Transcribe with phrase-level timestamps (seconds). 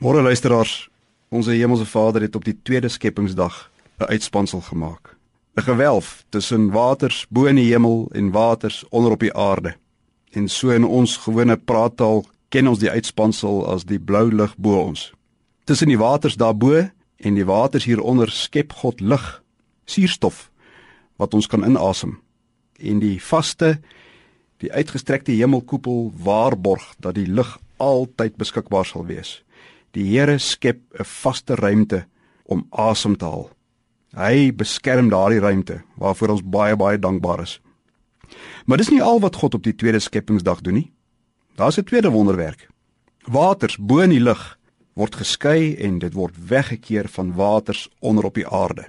[0.00, 0.88] Môre luisteraars,
[1.28, 5.16] ons Hemelse Vader het op die tweede skepingsdag 'n uitspansel gemaak.
[5.56, 9.76] 'n Gewelf tussen waters bo in die hemel en waters onder op die aarde.
[10.30, 14.80] En so in ons gewone praattaal ken ons die uitspansel as die blou lug bo
[14.80, 15.12] ons.
[15.64, 19.42] Tussen die waters daarbo en die waters hieronder skep God lig,
[19.84, 20.50] suurstof
[21.16, 22.18] wat ons kan inasem.
[22.78, 23.80] En die vaste,
[24.56, 29.44] die uitgestrekte hemelkoepel waarborg dat die lig altyd beskikbaar sal wees.
[29.90, 32.06] Die Here skep 'n vaste ruimte
[32.44, 33.50] om asem te haal.
[34.14, 37.60] Hy beskerm daardie ruimte waarvoor ons baie baie dankbaar is.
[38.66, 40.92] Maar dis nie al wat God op die tweede skepingsdag doen nie.
[41.56, 42.68] Daar's 'n tweede wonderwerk.
[43.26, 44.58] Waters bo in die lug
[44.94, 48.88] word geskei en dit word weggekeer van waters onder op die aarde.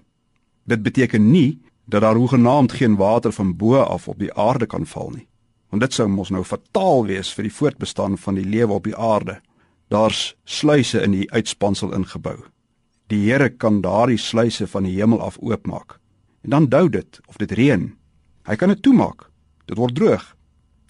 [0.64, 4.86] Dit beteken nie dat daar hoegenaamd geen water van bo af op die aarde kan
[4.86, 5.28] val nie.
[5.70, 8.96] Want dit sou mos nou fataal wees vir die voortbestaan van die lewe op die
[8.96, 9.42] aarde.
[9.92, 12.38] Daar's sluise in die uitspansel ingebou.
[13.12, 15.98] Die Here kan daardie sluise van die hemel af oopmaak.
[16.48, 17.90] En dan dou dit of dit reën.
[18.48, 19.28] Hy kan dit toemaak.
[19.68, 20.24] Dit word droog.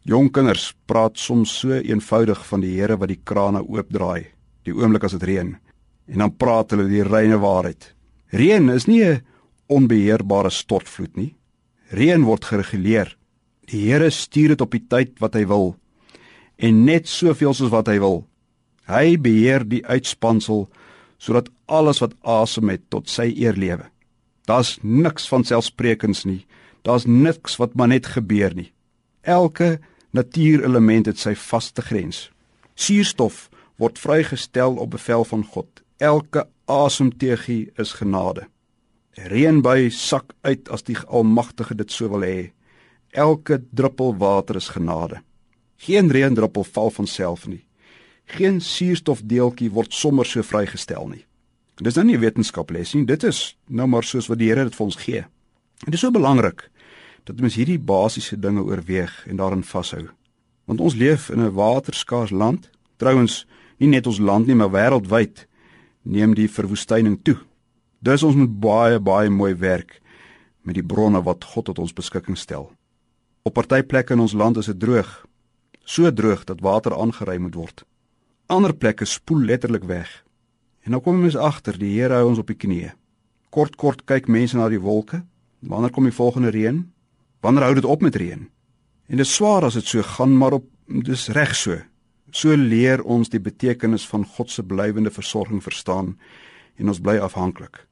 [0.06, 4.30] Jong kinders praat soms so eenvoudig van die Here wat die krane oopdraai
[4.70, 5.56] die oomblik as dit reën.
[6.14, 7.96] En dan praat hulle die reine waarheid.
[8.30, 9.22] Reën is nie 'n
[9.68, 11.36] onbeheerbare stortvloed nie.
[11.90, 13.18] Reën word gereguleer.
[13.66, 15.76] Die Here stuur dit op die tyd wat hy wil
[16.58, 18.28] en net soveel soos wat hy wil.
[18.92, 20.68] Hy beheer die uitspansel
[21.22, 23.86] sodat alles wat asem het tot sy eer lewe.
[24.50, 26.42] Daar's niks van selfsprekends nie.
[26.82, 28.72] Daar's niks wat maar net gebeur nie.
[29.22, 29.80] Elke
[30.12, 32.30] natuurelement het sy vaste grens.
[32.76, 33.48] Suurstof
[33.78, 35.70] word vrygestel op bevel van God.
[36.02, 38.48] Elke asemteegie is genade.
[39.16, 42.52] Reënbui sak uit as die Almagtige dit so wil hê.
[43.12, 45.22] Elke druppel water is genade.
[45.78, 47.64] Geen reëndruppel val van self nie.
[48.32, 51.26] Geen suurstofdeeltjie word sommer so vrygestel nie.
[51.82, 54.86] Dis nou nie wetenskaples nie, dit is nou maar soos wat die Here dit vir
[54.86, 55.24] ons gee.
[55.82, 56.68] En dit is so belangrik
[57.28, 60.06] dat ons hierdie basiese dinge oorweeg en daarin vashou.
[60.70, 62.70] Want ons leef in 'n waterskaars land.
[62.98, 63.46] Trouwens,
[63.80, 65.48] nie net ons land nie, maar wêreldwyd
[66.04, 67.38] neem die verwoestyning toe.
[68.00, 70.02] Dus ons moet baie baie mooi werk
[70.62, 72.72] met die bronne wat God tot ons beskikking stel.
[73.44, 75.26] Op party plekke in ons land is dit droog.
[75.84, 77.86] So droog dat water aangery moet word
[78.52, 80.10] ander plekke spoel letterlik weg.
[80.84, 82.92] En nou kom ons agter, die Here hou ons op die knieë.
[83.52, 85.22] Kort kort kyk mense na die wolke.
[85.62, 86.82] Wanneer kom die volgende reën?
[87.42, 88.48] Wanneer hou dit op met reën?
[89.12, 91.78] En dit is swaar as dit so gaan, maar op dis reg so.
[92.32, 96.16] So leer ons die betekenis van God se blywende versorging verstaan
[96.80, 97.84] en ons bly afhanklik.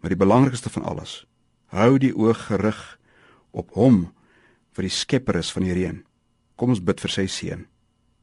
[0.00, 1.26] Maar die belangrikste van alles,
[1.72, 2.80] hou die oog gerig
[3.52, 4.06] op Hom
[4.76, 6.00] vir die skepper is van die reën.
[6.56, 7.66] Kom ons bid vir sy seën.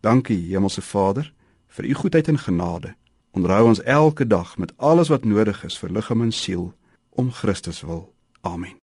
[0.01, 1.29] Dankie Hemelse Vader
[1.73, 2.93] vir u goedheid en genade.
[3.33, 6.73] Onthou ons elke dag met alles wat nodig is vir liggaam en siel
[7.09, 8.13] om Christus wil.
[8.41, 8.77] Amen.